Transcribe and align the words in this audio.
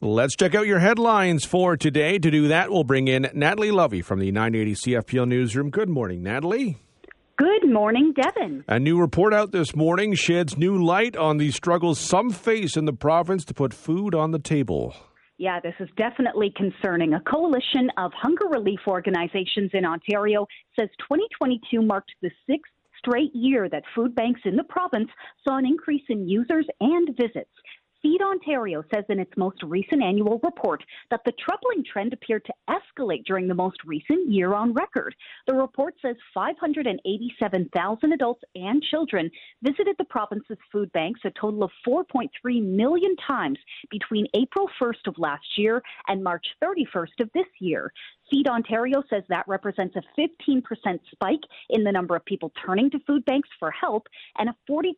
Let's 0.00 0.34
check 0.36 0.54
out 0.54 0.66
your 0.66 0.80
headlines 0.80 1.44
for 1.44 1.76
today. 1.76 2.18
To 2.18 2.30
do 2.30 2.48
that, 2.48 2.70
we'll 2.70 2.84
bring 2.84 3.08
in 3.08 3.30
Natalie 3.32 3.70
Lovie 3.70 4.02
from 4.02 4.18
the 4.18 4.32
980 4.32 4.74
CFPL 4.74 5.28
Newsroom. 5.28 5.70
Good 5.70 5.88
morning, 5.88 6.22
Natalie. 6.22 6.78
Good 7.36 7.70
morning, 7.70 8.12
Devon. 8.12 8.64
A 8.68 8.78
new 8.78 9.00
report 9.00 9.32
out 9.32 9.52
this 9.52 9.74
morning 9.74 10.14
sheds 10.14 10.58
new 10.58 10.84
light 10.84 11.16
on 11.16 11.38
the 11.38 11.50
struggles 11.52 12.00
some 12.00 12.30
face 12.30 12.76
in 12.76 12.84
the 12.84 12.92
province 12.92 13.44
to 13.46 13.54
put 13.54 13.72
food 13.72 14.14
on 14.14 14.32
the 14.32 14.38
table. 14.38 14.94
Yeah, 15.38 15.58
this 15.60 15.74
is 15.80 15.88
definitely 15.96 16.52
concerning. 16.56 17.14
A 17.14 17.20
coalition 17.20 17.88
of 17.96 18.12
hunger 18.14 18.46
relief 18.50 18.80
organizations 18.86 19.70
in 19.74 19.84
Ontario 19.84 20.46
says 20.78 20.88
2022 21.08 21.82
marked 21.82 22.12
the 22.20 22.30
sixth 22.48 22.72
straight 22.98 23.34
year 23.34 23.68
that 23.68 23.82
food 23.94 24.14
banks 24.14 24.40
in 24.44 24.56
the 24.56 24.64
province 24.64 25.08
saw 25.46 25.56
an 25.56 25.66
increase 25.66 26.04
in 26.08 26.28
users 26.28 26.66
and 26.80 27.08
visits. 27.16 27.50
Feed 28.04 28.20
Ontario 28.20 28.84
says 28.94 29.04
in 29.08 29.18
its 29.18 29.32
most 29.34 29.62
recent 29.62 30.02
annual 30.02 30.38
report 30.44 30.84
that 31.10 31.22
the 31.24 31.32
troubling 31.42 31.82
trend 31.90 32.12
appeared 32.12 32.44
to 32.44 32.52
escalate 32.68 33.24
during 33.24 33.48
the 33.48 33.54
most 33.54 33.78
recent 33.86 34.30
year 34.30 34.52
on 34.52 34.74
record. 34.74 35.14
The 35.46 35.54
report 35.54 35.94
says 36.02 36.14
587,000 36.34 38.12
adults 38.12 38.42
and 38.54 38.82
children 38.82 39.30
visited 39.62 39.96
the 39.96 40.04
province's 40.04 40.58
food 40.70 40.92
banks 40.92 41.20
a 41.24 41.30
total 41.30 41.64
of 41.64 41.70
4.3 41.88 42.28
million 42.62 43.16
times 43.26 43.58
between 43.90 44.26
April 44.34 44.68
1st 44.78 45.06
of 45.06 45.14
last 45.16 45.56
year 45.56 45.82
and 46.06 46.22
March 46.22 46.44
31st 46.62 47.20
of 47.20 47.30
this 47.32 47.46
year. 47.58 47.90
Feed 48.30 48.48
Ontario 48.48 49.02
says 49.10 49.22
that 49.28 49.46
represents 49.46 49.96
a 49.96 50.20
15% 50.20 50.62
spike 51.10 51.42
in 51.70 51.84
the 51.84 51.92
number 51.92 52.16
of 52.16 52.24
people 52.24 52.52
turning 52.64 52.90
to 52.90 52.98
food 53.06 53.24
banks 53.24 53.48
for 53.58 53.70
help 53.70 54.06
and 54.38 54.48
a 54.48 54.56
42% 54.68 54.94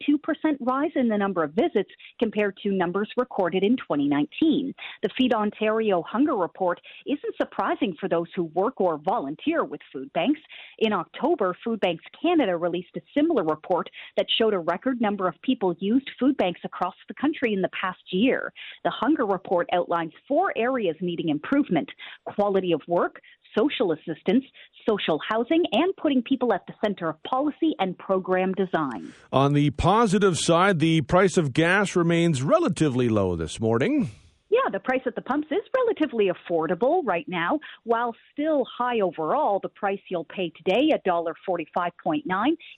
rise 0.60 0.92
in 0.94 1.08
the 1.08 1.18
number 1.18 1.42
of 1.42 1.52
visits 1.52 1.90
compared 2.18 2.56
to 2.62 2.70
numbers 2.96 3.12
recorded 3.18 3.62
in 3.62 3.76
2019. 3.76 4.74
The 5.02 5.08
Feed 5.18 5.34
Ontario 5.34 6.02
Hunger 6.02 6.34
Report 6.34 6.80
isn't 7.04 7.36
surprising 7.36 7.94
for 8.00 8.08
those 8.08 8.28
who 8.34 8.44
work 8.44 8.80
or 8.80 8.96
volunteer 8.96 9.64
with 9.64 9.82
food 9.92 10.10
banks. 10.14 10.40
In 10.78 10.94
October, 10.94 11.54
Food 11.62 11.80
Banks 11.80 12.04
Canada 12.22 12.56
released 12.56 12.96
a 12.96 13.02
similar 13.14 13.44
report 13.44 13.90
that 14.16 14.26
showed 14.38 14.54
a 14.54 14.58
record 14.58 14.98
number 14.98 15.28
of 15.28 15.34
people 15.42 15.76
used 15.78 16.08
food 16.18 16.38
banks 16.38 16.60
across 16.64 16.94
the 17.06 17.14
country 17.14 17.52
in 17.52 17.60
the 17.60 17.68
past 17.78 18.00
year. 18.12 18.50
The 18.82 18.90
Hunger 18.90 19.26
Report 19.26 19.68
outlines 19.74 20.12
four 20.26 20.54
areas 20.56 20.96
needing 21.02 21.28
improvement 21.28 21.90
quality 22.24 22.72
of 22.72 22.80
work, 22.88 23.20
social 23.56 23.92
assistance, 23.92 24.44
social 24.88 25.18
housing, 25.28 25.64
and 25.72 25.96
putting 25.96 26.22
people 26.22 26.52
at 26.52 26.66
the 26.66 26.74
center 26.84 27.08
of 27.08 27.22
policy 27.22 27.74
and 27.78 27.96
program 27.98 28.52
design. 28.54 29.12
On 29.32 29.52
the 29.52 29.70
positive 29.70 30.38
side, 30.38 30.78
the 30.78 31.00
price 31.02 31.36
of 31.36 31.52
gas 31.52 31.96
remains 31.96 32.42
relatively 32.42 33.08
low 33.08 33.36
this 33.36 33.60
morning 33.60 34.10
yeah, 34.66 34.70
the 34.70 34.80
price 34.80 35.00
at 35.06 35.14
the 35.14 35.22
pumps 35.22 35.48
is 35.50 35.62
relatively 35.76 36.30
affordable 36.30 37.02
right 37.04 37.26
now. 37.28 37.58
While 37.84 38.14
still 38.32 38.64
high 38.78 39.00
overall, 39.00 39.60
the 39.62 39.68
price 39.68 40.00
you'll 40.08 40.24
pay 40.24 40.50
today, 40.56 40.90
$1.45.9, 41.06 42.22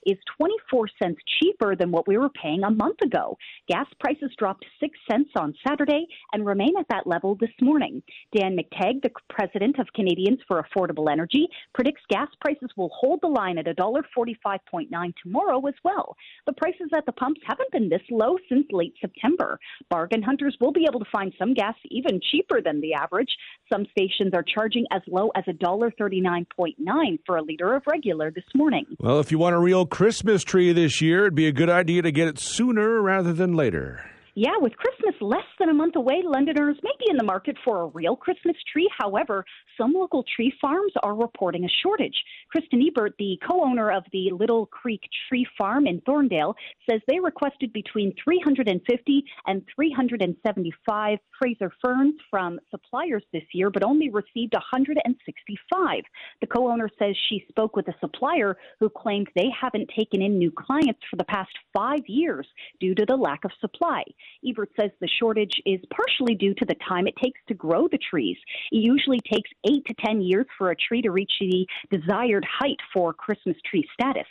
is 0.05 0.17
24 0.37 0.89
cents 1.01 1.19
cheaper 1.39 1.75
than 1.75 1.91
what 1.91 2.07
we 2.07 2.17
were 2.17 2.29
paying 2.29 2.63
a 2.63 2.71
month 2.71 3.01
ago. 3.03 3.37
Gas 3.67 3.87
prices 3.99 4.31
dropped 4.37 4.65
6 4.79 4.97
cents 5.09 5.29
on 5.35 5.53
Saturday 5.67 6.05
and 6.33 6.45
remain 6.45 6.73
at 6.79 6.87
that 6.89 7.07
level 7.07 7.35
this 7.35 7.49
morning. 7.61 8.01
Dan 8.35 8.57
McTeague, 8.57 9.01
the 9.01 9.11
president 9.29 9.79
of 9.79 9.87
Canadians 9.95 10.39
for 10.47 10.63
Affordable 10.63 11.11
Energy, 11.11 11.47
predicts 11.73 12.01
gas 12.09 12.29
prices 12.41 12.69
will 12.77 12.91
hold 12.93 13.19
the 13.21 13.27
line 13.27 13.57
at 13.57 13.65
$1.45.9 13.65 15.13
tomorrow 15.23 15.65
as 15.67 15.75
well. 15.83 16.15
The 16.45 16.53
prices 16.53 16.89
at 16.95 17.05
the 17.05 17.11
pumps 17.13 17.41
haven't 17.45 17.71
been 17.71 17.89
this 17.89 18.01
low 18.11 18.37
since 18.47 18.65
late 18.71 18.93
September. 19.01 19.59
Bargain 19.89 20.21
hunters 20.21 20.55
will 20.59 20.71
be 20.71 20.85
able 20.87 20.99
to 20.99 21.09
find 21.11 21.33
some 21.37 21.53
gas 21.53 21.75
even 21.85 22.19
cheaper 22.31 22.61
than 22.61 22.81
the 22.81 22.93
average. 22.93 23.29
Some 23.71 23.85
stations 23.91 24.33
are 24.33 24.43
charging 24.43 24.85
as 24.91 25.01
low 25.07 25.29
as 25.35 25.45
$1.39.9 25.45 27.19
for 27.25 27.37
a 27.37 27.41
liter 27.41 27.73
of 27.75 27.83
regular 27.87 28.31
this 28.31 28.43
morning. 28.55 28.85
Well, 28.99 29.19
if 29.19 29.31
you 29.31 29.39
want 29.39 29.55
a 29.55 29.59
real 29.59 29.85
Christmas 29.85 30.43
tree 30.43 30.71
this 30.73 31.01
year, 31.01 31.21
it'd 31.21 31.35
be 31.35 31.47
a 31.47 31.51
good 31.51 31.69
idea 31.69 32.01
to 32.01 32.11
get 32.11 32.27
it 32.27 32.39
sooner 32.39 33.01
rather 33.01 33.33
than 33.33 33.53
later. 33.53 34.09
Yeah, 34.41 34.55
with 34.61 34.71
Christmas 34.77 35.15
less 35.19 35.43
than 35.59 35.67
a 35.67 35.73
month 35.73 35.97
away, 35.97 36.21
Londoners 36.23 36.77
may 36.81 36.93
be 36.97 37.07
in 37.09 37.17
the 37.17 37.25
market 37.25 37.57
for 37.65 37.81
a 37.81 37.87
real 37.87 38.15
Christmas 38.15 38.55
tree. 38.71 38.89
However, 38.97 39.43
some 39.77 39.91
local 39.91 40.23
tree 40.33 40.53
farms 40.61 40.93
are 41.03 41.13
reporting 41.13 41.65
a 41.65 41.67
shortage. 41.83 42.15
Kristen 42.49 42.81
Ebert, 42.81 43.15
the 43.19 43.37
co 43.45 43.61
owner 43.61 43.91
of 43.91 44.05
the 44.13 44.31
Little 44.31 44.67
Creek 44.67 45.01
Tree 45.27 45.45
Farm 45.57 45.87
in 45.87 45.99
Thorndale, 46.07 46.53
says 46.89 47.01
they 47.05 47.19
requested 47.19 47.73
between 47.73 48.13
350 48.23 49.25
and 49.47 49.61
375 49.75 51.19
Fraser 51.37 51.71
firs 51.81 52.13
from 52.29 52.59
suppliers 52.71 53.23
this 53.33 53.43
year, 53.53 53.69
but 53.69 53.83
only 53.83 54.09
received 54.09 54.53
165. 54.53 56.03
The 56.39 56.47
co 56.47 56.71
owner 56.71 56.87
says 56.97 57.13
she 57.27 57.43
spoke 57.49 57.75
with 57.75 57.89
a 57.89 57.95
supplier 57.99 58.55
who 58.79 58.89
claimed 58.89 59.27
they 59.35 59.49
haven't 59.59 59.91
taken 59.97 60.21
in 60.21 60.37
new 60.37 60.51
clients 60.51 61.01
for 61.09 61.17
the 61.17 61.25
past 61.25 61.51
five 61.73 62.07
years 62.07 62.47
due 62.79 62.95
to 62.95 63.05
the 63.05 63.17
lack 63.17 63.43
of 63.43 63.51
supply. 63.59 64.03
Ebert 64.47 64.69
says 64.79 64.91
the 64.99 65.09
shortage 65.19 65.61
is 65.65 65.79
partially 65.91 66.35
due 66.35 66.53
to 66.55 66.65
the 66.65 66.75
time 66.87 67.07
it 67.07 67.15
takes 67.21 67.39
to 67.47 67.53
grow 67.53 67.87
the 67.87 67.97
trees. 67.97 68.37
It 68.71 68.77
usually 68.77 69.19
takes 69.31 69.49
eight 69.67 69.85
to 69.87 69.93
10 70.05 70.21
years 70.21 70.45
for 70.57 70.71
a 70.71 70.75
tree 70.75 71.01
to 71.01 71.11
reach 71.11 71.31
the 71.39 71.67
desired 71.91 72.45
height 72.59 72.77
for 72.93 73.13
Christmas 73.13 73.55
tree 73.69 73.87
status. 73.93 74.27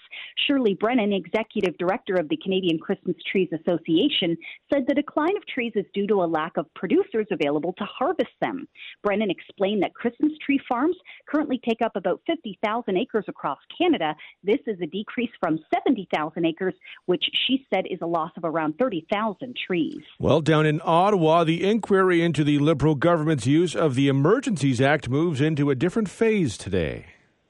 Shirley 0.47 0.75
Brennan, 0.75 1.13
executive 1.13 1.77
director 1.79 2.15
of 2.15 2.29
the 2.29 2.39
Canadian 2.43 2.79
Christmas 2.79 3.17
Trees 3.31 3.49
Association, 3.53 4.37
said 4.73 4.85
the 4.87 4.95
decline 4.95 5.37
of 5.37 5.47
trees 5.47 5.73
is 5.75 5.85
due 5.95 6.07
to 6.07 6.23
a 6.23 6.27
lack 6.27 6.57
of 6.57 6.73
producers 6.75 7.27
available 7.31 7.75
to 7.79 7.85
harvest 7.85 8.33
them. 8.41 8.67
Brennan 9.03 9.31
explained 9.31 9.83
that 9.83 9.95
Christmas 9.95 10.33
tree 10.45 10.61
farms 10.69 10.97
currently 11.29 11.61
take 11.67 11.83
up 11.83 11.97
about 11.97 12.21
50,000 12.27 12.97
acres 12.97 13.25
across 13.29 13.59
Canada. 13.77 14.15
This 14.43 14.61
is 14.67 14.79
a 14.83 14.87
decrease 14.87 15.31
from 15.41 15.59
70,000 15.75 16.45
acres, 16.45 16.75
which 17.07 17.25
she 17.47 17.67
said 17.73 17.85
is 17.91 17.99
a 18.03 18.07
loss 18.07 18.33
of 18.37 18.45
around 18.45 18.75
30,000 18.79 19.57
trees. 19.67 19.88
Well, 20.19 20.41
down 20.41 20.67
in 20.67 20.81
Ottawa, 20.85 21.45
the 21.45 21.69
inquiry 21.69 22.23
into 22.23 22.45
the 22.45 22.59
Liberal 22.59 22.95
government's 22.95 23.47
use 23.47 23.75
of 23.75 23.95
the 23.95 24.09
Emergencies 24.09 24.81
Act 24.81 25.09
moves 25.09 25.41
into 25.41 25.71
a 25.71 25.75
different 25.75 26.09
phase 26.09 26.59
today. 26.59 27.07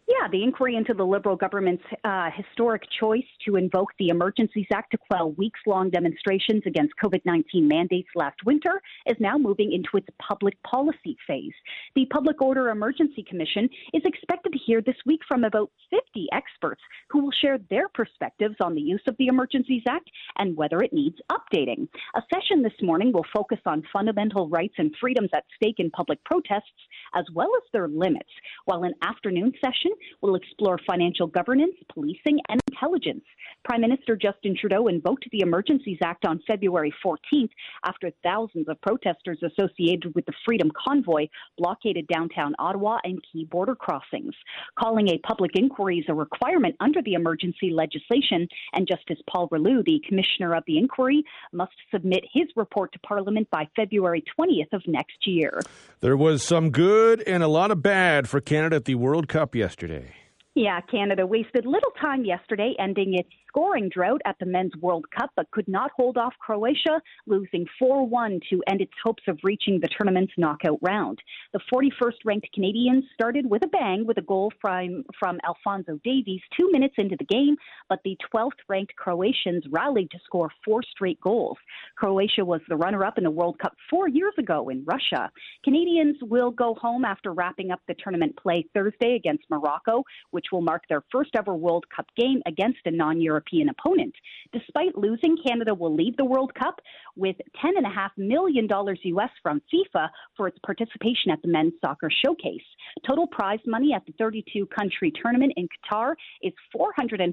Yeah, 0.09 0.27
the 0.33 0.43
inquiry 0.43 0.75
into 0.75 0.95
the 0.95 1.05
Liberal 1.05 1.37
government's 1.37 1.85
uh, 2.03 2.31
historic 2.35 2.83
choice 2.99 3.27
to 3.45 3.57
invoke 3.57 3.91
the 3.99 4.09
Emergencies 4.09 4.65
Act 4.73 4.93
to 4.93 4.97
quell 4.97 5.33
weeks 5.33 5.61
long 5.67 5.91
demonstrations 5.91 6.63
against 6.65 6.95
COVID 7.03 7.21
19 7.27 7.69
mandates 7.69 8.09
last 8.15 8.39
winter 8.47 8.81
is 9.05 9.19
now 9.21 9.37
moving 9.37 9.71
into 9.71 9.99
its 9.99 10.07
public 10.19 10.55
policy 10.63 11.15
phase. 11.27 11.53
The 11.95 12.07
Public 12.07 12.41
Order 12.41 12.71
Emergency 12.71 13.23
Commission 13.23 13.69
is 13.93 14.01
expected 14.07 14.55
to 14.55 14.59
hear 14.59 14.81
this 14.81 14.97
week 15.05 15.21
from 15.29 15.45
about 15.45 15.71
50 15.91 16.29
experts 16.33 16.81
who 17.11 17.25
will 17.25 17.33
share 17.43 17.59
their 17.69 17.91
perspectives 17.91 18.57
on 18.63 18.75
the 18.75 18.81
use 18.81 19.03
of 19.09 19.17
the 19.19 19.27
Emergencies 19.27 19.83
Act 19.87 20.09
and 20.39 20.57
whether 20.57 20.79
it 20.79 20.95
needs 20.95 21.19
updating. 21.31 21.87
A 22.15 22.23
session 22.33 22.63
this 22.63 22.81
morning 22.81 23.13
will 23.13 23.27
focus 23.31 23.61
on 23.67 23.83
fundamental 23.93 24.49
rights 24.49 24.77
and 24.79 24.97
freedoms 24.99 25.29
at 25.35 25.45
stake 25.57 25.81
in 25.81 25.91
public 25.91 26.25
protests, 26.25 26.73
as 27.15 27.27
well 27.35 27.51
as 27.59 27.71
their 27.75 27.89
limits, 27.89 28.31
while 28.65 28.85
an 28.85 28.95
afternoon 29.03 29.53
session 29.63 29.93
will 30.21 30.35
explore 30.35 30.79
financial 30.87 31.27
governance, 31.27 31.75
policing, 31.93 32.41
and 32.49 32.61
intelligence. 32.78 33.25
Prime 33.65 33.81
Minister 33.81 34.16
Justin 34.16 34.56
Trudeau 34.59 34.87
invoked 34.87 35.27
the 35.31 35.41
Emergencies 35.41 35.99
Act 36.03 36.25
on 36.25 36.41
February 36.47 36.94
14th 37.05 37.50
after 37.84 38.11
thousands 38.22 38.69
of 38.69 38.81
protesters 38.81 39.43
associated 39.43 40.15
with 40.15 40.25
the 40.27 40.33
Freedom 40.44 40.71
Convoy 40.87 41.27
blockaded 41.59 42.06
downtown 42.06 42.55
Ottawa 42.59 42.99
and 43.05 43.22
key 43.31 43.44
border 43.44 43.75
crossings. 43.75 44.34
Calling 44.78 45.09
a 45.09 45.19
public 45.19 45.53
inquiry 45.55 45.99
is 45.99 46.06
a 46.09 46.15
requirement 46.15 46.77
under 46.81 47.03
the 47.03 47.15
emergency 47.15 47.71
legislation, 47.71 48.49
and 48.72 48.87
Justice 48.87 49.19
Paul 49.28 49.49
Rouleau, 49.50 49.83
the 49.84 50.03
commissioner 50.09 50.55
of 50.55 50.62
the 50.67 50.78
inquiry, 50.78 51.25
must 51.53 51.75
submit 51.91 52.25
his 52.33 52.47
report 52.56 52.93
to 52.93 52.99
Parliament 53.00 53.49
by 53.50 53.69
February 53.77 54.25
20th 54.38 54.72
of 54.72 54.83
next 54.87 55.27
year. 55.27 55.61
There 56.00 56.17
was 56.17 56.43
some 56.43 56.70
good 56.70 57.23
and 57.23 57.43
a 57.43 57.49
lot 57.49 57.70
of 57.70 57.82
bad 57.82 58.29
for 58.29 58.41
Canada 58.41 58.76
at 58.76 58.85
the 58.85 58.94
World 58.94 59.29
Cup 59.29 59.55
yesterday. 59.55 60.14
Yeah, 60.58 60.81
Canada 60.81 61.25
wasted 61.25 61.66
little 61.66 61.93
time 62.00 62.25
yesterday, 62.25 62.75
ending 62.81 63.14
its 63.14 63.28
scoring 63.49 63.89
drought 63.89 64.21
at 64.25 64.37
the 64.39 64.47
Men's 64.47 64.77
World 64.81 65.06
Cup, 65.11 65.31
but 65.37 65.50
could 65.50 65.67
not 65.69 65.91
hold 65.97 66.17
off 66.17 66.35
Croatia, 66.39 67.00
losing 67.27 67.67
4 67.79 68.06
1 68.06 68.41
to 68.50 68.62
end 68.69 68.81
its 68.81 68.93
hopes 69.03 69.23
of 69.27 69.39
reaching 69.43 69.81
the 69.81 69.89
tournament's 69.89 70.33
knockout 70.37 70.79
round. 70.83 71.19
The 71.53 71.61
41st 71.73 72.25
ranked 72.25 72.49
Canadians 72.53 73.05
started 73.15 73.49
with 73.49 73.65
a 73.65 73.69
bang 73.69 74.06
with 74.06 74.19
a 74.19 74.23
goal 74.23 74.53
from, 74.61 75.05
from 75.19 75.41
Alfonso 75.47 75.99
Davies 76.05 76.41
two 76.59 76.71
minutes 76.71 76.95
into 76.99 77.17
the 77.19 77.25
game, 77.25 77.56
but 77.89 78.00
the 78.05 78.17
12th 78.33 78.50
ranked 78.69 78.95
Croatians 78.97 79.65
rallied 79.71 80.11
to 80.11 80.19
score 80.25 80.51
four 80.65 80.83
straight 80.83 81.21
goals. 81.21 81.56
Croatia 81.97 82.44
was 82.44 82.61
the 82.69 82.77
runner 82.77 83.05
up 83.05 83.19
in 83.19 83.25
the 83.25 83.31
World 83.31 83.59
Cup 83.59 83.75
four 83.91 84.09
years 84.09 84.35
ago 84.39 84.69
in 84.69 84.85
Russia. 84.85 85.31
Canadians 85.65 86.17
will 86.23 86.51
go 86.51 86.75
home 86.75 87.05
after 87.05 87.33
wrapping 87.33 87.71
up 87.71 87.81
the 87.89 87.94
tournament 88.03 88.37
play 88.37 88.67
Thursday 88.75 89.15
against 89.15 89.44
Morocco, 89.51 90.05
which 90.31 90.47
will 90.53 90.61
mark 90.61 90.83
their 90.89 91.03
first 91.11 91.31
ever 91.37 91.55
World 91.55 91.85
Cup 91.94 92.06
game 92.17 92.43
against 92.47 92.79
a 92.85 92.91
non 92.91 93.21
European 93.21 93.38
European 93.38 93.69
opponent. 93.69 94.14
Despite 94.52 94.99
losing, 94.99 95.37
Canada 95.46 95.73
will 95.73 95.94
leave 95.94 96.17
the 96.17 96.25
World 96.25 96.52
Cup 96.55 96.81
with 97.14 97.37
$10.5 97.64 98.08
million 98.17 98.67
US 98.69 99.31
from 99.43 99.62
FIFA 99.73 100.08
for 100.37 100.49
its 100.49 100.58
participation 100.67 101.31
at 101.31 101.40
the 101.43 101.49
men's 101.49 101.75
soccer 101.81 102.11
showcase. 102.25 102.67
Total 103.06 103.26
prize 103.29 103.61
money 103.67 103.93
at 103.94 104.05
the 104.06 104.12
32 104.19 104.67
country 104.67 105.12
tournament 105.23 105.52
in 105.56 105.69
Qatar 105.69 106.14
is 106.43 106.52
$440 106.75 107.32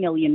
million, 0.00 0.34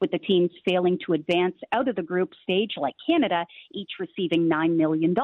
with 0.00 0.10
the 0.10 0.18
teams 0.18 0.50
failing 0.66 0.98
to 1.04 1.12
advance 1.12 1.56
out 1.72 1.88
of 1.88 1.96
the 1.96 2.02
group 2.02 2.30
stage 2.42 2.72
like 2.78 2.94
Canada, 3.06 3.44
each 3.72 3.90
receiving 4.00 4.48
$9 4.48 4.76
million. 4.76 5.14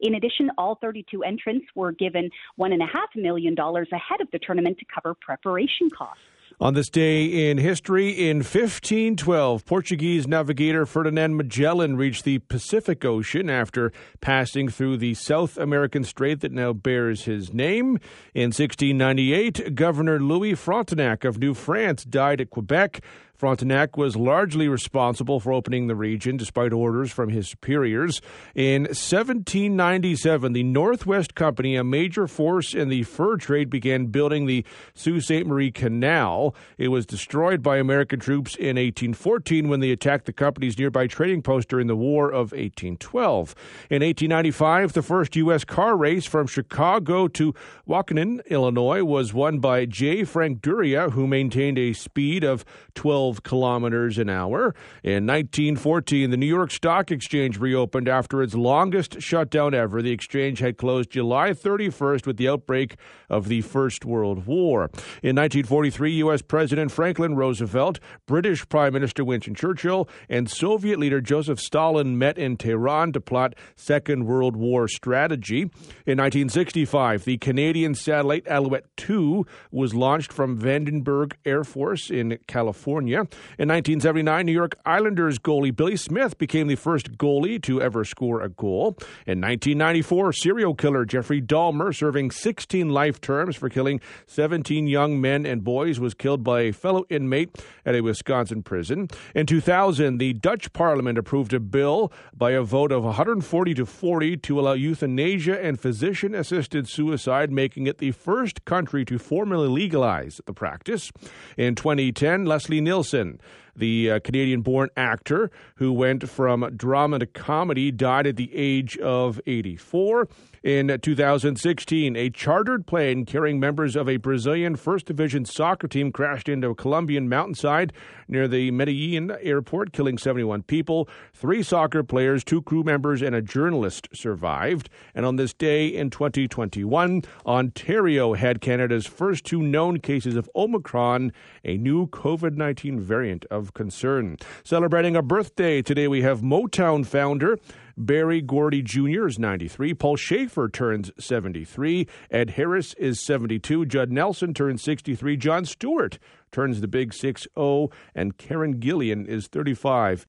In 0.00 0.14
addition, 0.14 0.50
all 0.58 0.78
32 0.82 1.22
entrants 1.22 1.66
were 1.74 1.92
given 1.92 2.28
$1.5 2.60 2.82
million 3.16 3.54
ahead 3.58 4.20
of 4.20 4.30
the 4.30 4.38
tournament 4.38 4.76
to 4.78 4.84
cover 4.94 5.14
preparation 5.14 5.88
costs. 5.90 6.20
On 6.60 6.74
this 6.74 6.88
day 6.88 7.48
in 7.48 7.58
history, 7.58 8.10
in 8.10 8.38
1512, 8.38 9.64
Portuguese 9.64 10.26
navigator 10.26 10.86
Ferdinand 10.86 11.36
Magellan 11.36 11.96
reached 11.96 12.24
the 12.24 12.40
Pacific 12.40 13.04
Ocean 13.04 13.48
after 13.48 13.92
passing 14.20 14.68
through 14.68 14.96
the 14.96 15.14
South 15.14 15.56
American 15.56 16.02
strait 16.02 16.40
that 16.40 16.50
now 16.50 16.72
bears 16.72 17.26
his 17.26 17.52
name. 17.52 18.00
In 18.34 18.48
1698, 18.48 19.76
Governor 19.76 20.18
Louis 20.18 20.54
Frontenac 20.54 21.22
of 21.22 21.38
New 21.38 21.54
France 21.54 22.02
died 22.02 22.40
at 22.40 22.50
Quebec 22.50 23.04
Frontenac 23.38 23.96
was 23.96 24.16
largely 24.16 24.66
responsible 24.68 25.38
for 25.38 25.52
opening 25.52 25.86
the 25.86 25.94
region 25.94 26.36
despite 26.36 26.72
orders 26.72 27.12
from 27.12 27.28
his 27.28 27.48
superiors. 27.48 28.20
In 28.56 28.82
1797, 28.82 30.52
the 30.52 30.64
Northwest 30.64 31.36
Company, 31.36 31.76
a 31.76 31.84
major 31.84 32.26
force 32.26 32.74
in 32.74 32.88
the 32.88 33.04
fur 33.04 33.36
trade, 33.36 33.70
began 33.70 34.06
building 34.06 34.46
the 34.46 34.64
Sault 34.92 35.22
Ste. 35.22 35.46
Marie 35.46 35.70
Canal. 35.70 36.52
It 36.78 36.88
was 36.88 37.06
destroyed 37.06 37.62
by 37.62 37.76
American 37.76 38.18
troops 38.18 38.56
in 38.56 38.74
1814 38.74 39.68
when 39.68 39.78
they 39.78 39.92
attacked 39.92 40.26
the 40.26 40.32
company's 40.32 40.76
nearby 40.76 41.06
trading 41.06 41.40
post 41.40 41.68
during 41.68 41.86
the 41.86 41.94
War 41.94 42.28
of 42.28 42.50
1812. 42.50 43.54
In 43.88 44.02
1895, 44.02 44.94
the 44.94 45.02
first 45.02 45.36
U.S. 45.36 45.62
car 45.62 45.96
race 45.96 46.26
from 46.26 46.48
Chicago 46.48 47.28
to 47.28 47.54
Waukegan, 47.88 48.44
Illinois, 48.46 49.04
was 49.04 49.32
won 49.32 49.60
by 49.60 49.84
J. 49.84 50.24
Frank 50.24 50.60
Duryea, 50.60 51.10
who 51.10 51.28
maintained 51.28 51.78
a 51.78 51.92
speed 51.92 52.42
of 52.42 52.64
12 52.96 53.27
12 53.28 53.42
kilometers 53.42 54.16
an 54.16 54.30
hour. 54.30 54.74
In 55.02 55.26
1914, 55.26 56.30
the 56.30 56.36
New 56.36 56.46
York 56.46 56.70
Stock 56.70 57.10
Exchange 57.10 57.58
reopened 57.58 58.08
after 58.08 58.42
its 58.42 58.54
longest 58.54 59.20
shutdown 59.20 59.74
ever. 59.74 60.00
The 60.00 60.12
exchange 60.12 60.60
had 60.60 60.78
closed 60.78 61.10
July 61.10 61.50
31st 61.50 62.26
with 62.26 62.38
the 62.38 62.48
outbreak 62.48 62.96
of 63.28 63.48
the 63.48 63.60
First 63.60 64.06
World 64.06 64.46
War. 64.46 64.84
In 65.22 65.36
1943, 65.36 66.12
U.S. 66.12 66.40
President 66.40 66.90
Franklin 66.90 67.36
Roosevelt, 67.36 68.00
British 68.26 68.66
Prime 68.68 68.94
Minister 68.94 69.24
Winston 69.24 69.54
Churchill, 69.54 70.08
and 70.30 70.50
Soviet 70.50 70.98
leader 70.98 71.20
Joseph 71.20 71.60
Stalin 71.60 72.16
met 72.16 72.38
in 72.38 72.56
Tehran 72.56 73.12
to 73.12 73.20
plot 73.20 73.54
Second 73.76 74.24
World 74.24 74.56
War 74.56 74.88
strategy. 74.88 75.62
In 76.06 76.16
1965, 76.16 77.24
the 77.24 77.36
Canadian 77.36 77.94
satellite 77.94 78.46
Alouette 78.48 78.86
2 78.96 79.44
was 79.70 79.94
launched 79.94 80.32
from 80.32 80.58
Vandenberg 80.58 81.34
Air 81.44 81.64
Force 81.64 82.10
in 82.10 82.38
California. 82.46 83.17
In 83.20 83.68
1979, 83.68 84.46
New 84.46 84.52
York 84.52 84.76
Islanders 84.86 85.38
goalie 85.38 85.74
Billy 85.74 85.96
Smith 85.96 86.38
became 86.38 86.68
the 86.68 86.76
first 86.76 87.18
goalie 87.18 87.60
to 87.62 87.82
ever 87.82 88.04
score 88.04 88.40
a 88.42 88.48
goal. 88.48 88.96
In 89.26 89.40
1994, 89.40 90.32
serial 90.32 90.74
killer 90.74 91.04
Jeffrey 91.04 91.42
Dahmer, 91.42 91.94
serving 91.94 92.30
16 92.30 92.88
life 92.90 93.20
terms 93.20 93.56
for 93.56 93.68
killing 93.68 94.00
17 94.26 94.86
young 94.86 95.20
men 95.20 95.44
and 95.44 95.64
boys, 95.64 95.98
was 95.98 96.14
killed 96.14 96.44
by 96.44 96.60
a 96.60 96.72
fellow 96.72 97.04
inmate 97.08 97.56
at 97.84 97.94
a 97.94 98.00
Wisconsin 98.00 98.62
prison. 98.62 99.08
In 99.34 99.46
2000, 99.46 100.18
the 100.18 100.32
Dutch 100.34 100.72
parliament 100.72 101.18
approved 101.18 101.52
a 101.52 101.60
bill 101.60 102.12
by 102.36 102.52
a 102.52 102.62
vote 102.62 102.92
of 102.92 103.04
140 103.04 103.74
to 103.74 103.86
40 103.86 104.36
to 104.36 104.60
allow 104.60 104.72
euthanasia 104.72 105.60
and 105.60 105.80
physician 105.80 106.34
assisted 106.34 106.88
suicide, 106.88 107.50
making 107.50 107.86
it 107.86 107.98
the 107.98 108.12
first 108.12 108.64
country 108.64 109.04
to 109.04 109.18
formally 109.18 109.68
legalize 109.68 110.40
the 110.46 110.52
practice. 110.52 111.10
In 111.56 111.74
2010, 111.74 112.44
Leslie 112.44 112.80
Nielsen 112.80 113.07
Nielsen, 113.12 113.40
the 113.74 114.10
uh, 114.10 114.20
Canadian 114.20 114.60
born 114.60 114.90
actor 114.96 115.50
who 115.76 115.92
went 115.92 116.28
from 116.28 116.68
drama 116.76 117.18
to 117.20 117.26
comedy, 117.26 117.90
died 117.90 118.26
at 118.26 118.36
the 118.36 118.50
age 118.54 118.98
of 118.98 119.40
84. 119.46 120.28
In 120.62 120.98
2016, 121.00 122.16
a 122.16 122.28
chartered 122.30 122.86
plane 122.86 123.24
carrying 123.24 123.60
members 123.60 123.96
of 123.96 124.08
a 124.08 124.16
Brazilian 124.16 124.76
First 124.76 125.06
Division 125.06 125.44
soccer 125.44 125.88
team 125.88 126.12
crashed 126.12 126.48
into 126.48 126.70
a 126.70 126.74
Colombian 126.74 127.28
mountainside 127.28 127.92
near 128.28 128.48
the 128.48 128.70
Medellin 128.70 129.36
airport, 129.40 129.92
killing 129.92 130.18
71 130.18 130.62
people. 130.62 131.08
Three 131.32 131.62
soccer 131.62 132.02
players, 132.02 132.44
two 132.44 132.62
crew 132.62 132.82
members, 132.82 133.22
and 133.22 133.34
a 133.34 133.42
journalist 133.42 134.08
survived. 134.12 134.88
And 135.14 135.24
on 135.24 135.36
this 135.36 135.52
day 135.52 135.86
in 135.88 136.10
2021, 136.10 137.22
Ontario 137.46 138.34
had 138.34 138.60
Canada's 138.60 139.06
first 139.06 139.44
two 139.44 139.62
known 139.62 140.00
cases 140.00 140.36
of 140.36 140.50
Omicron, 140.54 141.32
a 141.64 141.76
new 141.76 142.06
COVID 142.08 142.56
19 142.56 143.00
variant 143.00 143.44
of 143.46 143.74
concern. 143.74 144.36
Celebrating 144.64 145.16
a 145.16 145.22
birthday 145.22 145.82
today, 145.82 146.08
we 146.08 146.22
have 146.22 146.40
Motown 146.40 147.04
founder 147.04 147.58
Berry 147.98 148.40
Gordy 148.40 148.80
Jr. 148.80 149.26
is 149.26 149.38
93. 149.38 149.92
Paul 149.94 150.16
Shaffer 150.16 150.68
turns 150.68 151.10
73. 151.18 152.06
Ed 152.30 152.50
Harris 152.50 152.94
is 152.94 153.20
72. 153.20 153.86
Judd 153.86 154.12
Nelson 154.12 154.54
turns 154.54 154.82
63. 154.82 155.36
Jon 155.36 155.64
Stewart 155.64 156.18
turns 156.52 156.80
the 156.80 156.88
big 156.88 157.12
6 157.12 157.46
0. 157.58 157.90
And 158.14 158.38
Karen 158.38 158.78
Gillan 158.78 159.26
is 159.26 159.48
35. 159.48 160.26